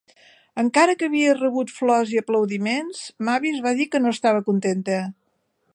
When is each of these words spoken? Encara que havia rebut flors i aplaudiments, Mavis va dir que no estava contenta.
Encara 0.61 0.95
que 1.01 1.09
havia 1.09 1.35
rebut 1.35 1.73
flors 1.75 2.15
i 2.15 2.21
aplaudiments, 2.23 3.05
Mavis 3.29 3.61
va 3.69 3.75
dir 3.83 3.89
que 3.93 4.05
no 4.07 4.15
estava 4.17 4.45
contenta. 4.51 4.99